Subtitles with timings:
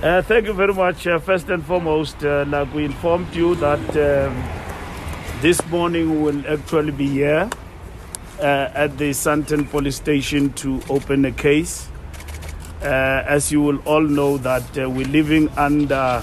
[0.00, 1.08] Uh, thank you very much.
[1.08, 4.44] Uh, first and foremost, uh, like we informed you that um,
[5.42, 7.50] this morning we will actually be here
[8.38, 11.88] uh, at the Sandton police station to open a case.
[12.80, 16.22] Uh, as you will all know that uh, we're living under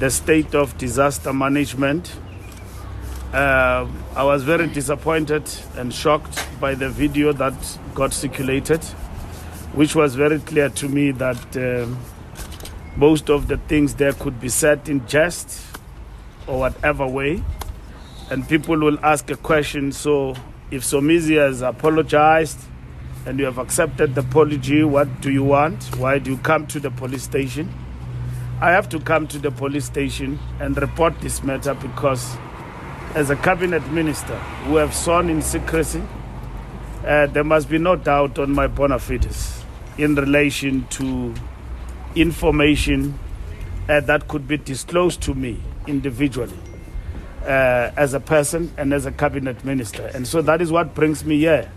[0.00, 2.16] the state of disaster management.
[3.32, 3.86] I
[4.24, 8.82] was very disappointed and shocked by the video that got circulated,
[9.72, 11.96] which was very clear to me that um
[12.96, 15.64] most of the things there could be said in jest
[16.46, 17.42] or whatever way.
[18.30, 20.34] And people will ask a question so,
[20.70, 22.60] if Somizi has apologized
[23.26, 25.82] and you have accepted the apology, what do you want?
[25.96, 27.72] Why do you come to the police station?
[28.60, 32.36] I have to come to the police station and report this matter because,
[33.14, 36.02] as a cabinet minister who have sworn in secrecy,
[37.06, 39.64] uh, there must be no doubt on my bona fides
[39.96, 41.34] in relation to
[42.14, 43.18] information
[43.88, 46.58] uh, that could be disclosed to me individually
[47.42, 50.06] uh, as a person and as a cabinet minister.
[50.14, 51.70] And so that is what brings me here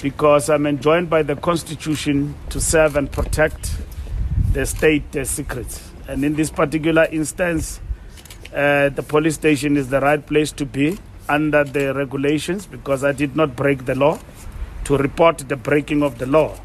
[0.00, 3.76] because I'm enjoined by the Constitution to serve and protect
[4.52, 5.90] the state uh, secrets.
[6.08, 7.80] And in this particular instance,
[8.52, 10.98] uh, the police station is the right place to be
[11.28, 14.18] under the regulations because I did not break the law
[14.84, 16.58] to report the breaking of the law.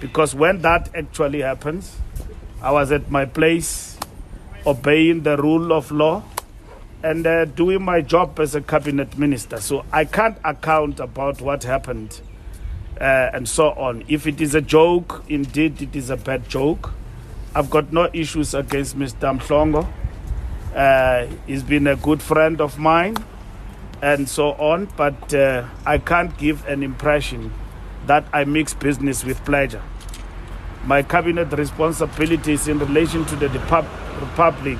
[0.00, 1.96] Because when that actually happens,
[2.62, 3.98] I was at my place
[4.66, 6.22] obeying the rule of law
[7.02, 9.60] and uh, doing my job as a cabinet minister.
[9.60, 12.20] So I can't account about what happened
[13.00, 14.04] uh, and so on.
[14.08, 16.92] If it is a joke, indeed it is a bad joke.
[17.54, 19.38] I've got no issues against Mr.
[19.38, 19.86] Mhlongo.
[20.74, 23.16] Uh, he's been a good friend of mine
[24.02, 27.52] and so on, but uh, I can't give an impression
[28.06, 29.82] that I mix business with pleasure.
[30.86, 33.48] My cabinet responsibilities in relation to the
[34.20, 34.78] Republic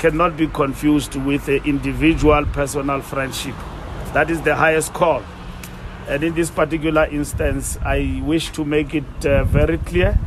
[0.00, 3.54] cannot be confused with an individual personal friendship.
[4.12, 5.22] That is the highest call.
[6.08, 10.18] And in this particular instance, I wish to make it uh, very clear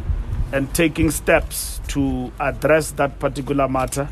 [0.54, 4.08] and taking steps to address that particular matter.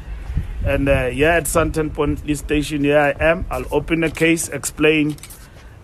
[0.65, 3.45] And uh, here at Sandton Police Station, here I am.
[3.49, 5.15] I'll open a case, explain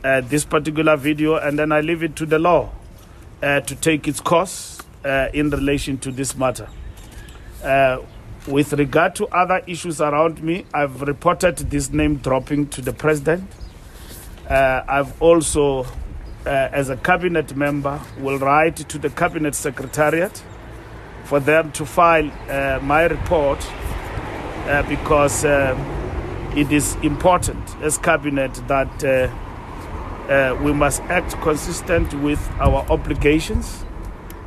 [0.03, 2.73] uh, this particular video, and then I leave it to the law
[3.41, 6.67] uh, to take its course uh, in relation to this matter.
[7.63, 7.99] Uh,
[8.47, 13.49] with regard to other issues around me, I've reported this name dropping to the president.
[14.49, 15.89] Uh, I've also, uh,
[16.45, 20.41] as a cabinet member, will write to the cabinet secretariat
[21.25, 23.59] for them to file uh, my report
[24.67, 29.29] uh, because it is important as cabinet that
[30.63, 33.83] we must act consistent with our obligations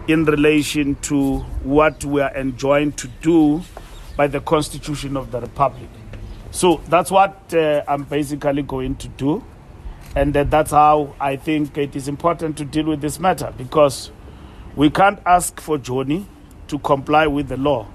[0.08, 3.62] in relation to what we are enjoined to do
[4.16, 5.88] by the Constitution of the Republic.
[6.50, 9.44] So that's what uh, I'm basically going to do.
[10.16, 14.10] And uh, that's how I think it is important to deal with this matter because
[14.74, 16.26] we can't ask for Johnny
[16.68, 17.86] to comply with the law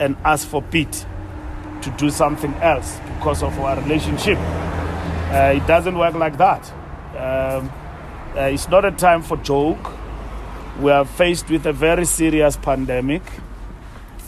[0.00, 1.06] and ask for Pete
[1.82, 4.38] to do something else because of our relationship.
[5.30, 6.70] Uh, it doesn't work like that.
[7.10, 7.70] Um,
[8.34, 9.92] uh, it's not a time for joke.
[10.80, 13.22] We are faced with a very serious pandemic.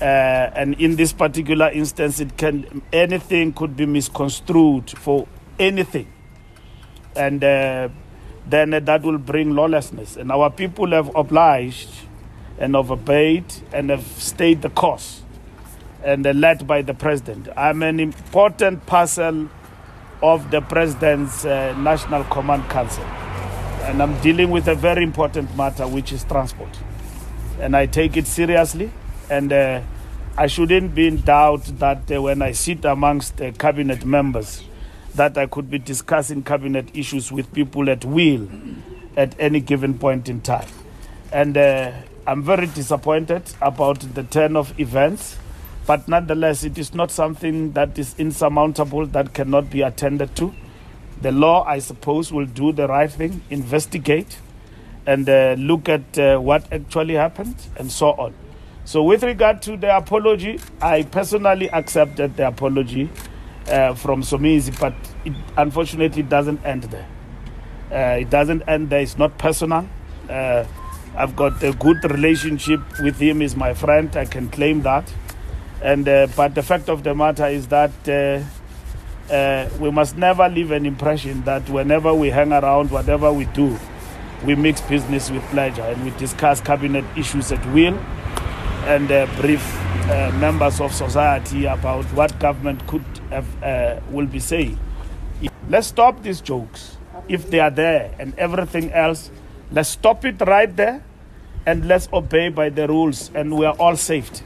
[0.00, 5.28] Uh, and in this particular instance, it can anything could be misconstrued for
[5.58, 6.06] anything,
[7.14, 7.90] and uh,
[8.48, 10.16] then that will bring lawlessness.
[10.16, 11.90] And our people have obliged
[12.58, 13.44] and have obeyed
[13.74, 15.22] and have stayed the course,
[16.02, 17.48] and uh, led by the president.
[17.54, 19.50] I'm an important parcel
[20.22, 23.04] of the president's uh, National Command Council,
[23.90, 26.70] and I'm dealing with a very important matter, which is transport,
[27.58, 28.92] and I take it seriously
[29.28, 29.80] and uh,
[30.38, 34.62] I shouldn't be in doubt that uh, when I sit amongst uh, cabinet members,
[35.16, 38.48] that I could be discussing cabinet issues with people at will
[39.16, 40.68] at any given point in time.
[41.32, 41.90] And uh,
[42.28, 45.36] I'm very disappointed about the turn of events,
[45.84, 50.54] but nonetheless, it is not something that is insurmountable that cannot be attended to.
[51.22, 54.38] The law, I suppose, will do the right thing, investigate,
[55.06, 58.34] and uh, look at uh, what actually happened, and so on.
[58.84, 63.10] So, with regard to the apology, I personally accepted the apology
[63.68, 64.94] uh, from Somizi, but
[65.24, 67.06] it unfortunately doesn't end there.
[67.92, 69.00] Uh, it doesn't end there.
[69.00, 69.86] It's not personal.
[70.28, 70.64] Uh,
[71.16, 73.40] I've got a good relationship with him.
[73.40, 74.16] He's my friend.
[74.16, 75.12] I can claim that.
[75.82, 77.90] And uh, but the fact of the matter is that
[79.30, 83.78] uh, we must never leave an impression that whenever we hang around, whatever we do,
[84.44, 87.94] we mix business with pleasure and we discuss cabinet issues at will
[88.84, 89.62] and uh, brief
[90.10, 94.78] uh, members of society about what government could have, uh, will be saying.
[95.68, 96.96] Let's stop these jokes
[97.28, 99.30] if they are there and everything else.
[99.70, 101.04] Let's stop it right there
[101.66, 104.42] and let's obey by the rules and we are all saved.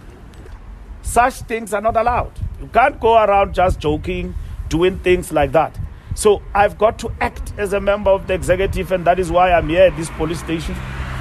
[1.02, 2.32] Such things are not allowed.
[2.60, 4.34] You can't go around just joking,
[4.74, 5.78] doing things like that.
[6.16, 9.52] So I've got to act as a member of the executive, and that is why
[9.52, 10.74] I'm here at this police station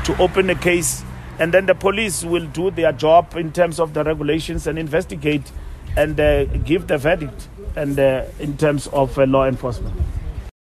[0.05, 1.03] to open a case.
[1.37, 5.51] And then the police will do their job in terms of the regulations and investigate
[5.95, 9.95] and uh, give the verdict and uh, in terms of uh, law enforcement.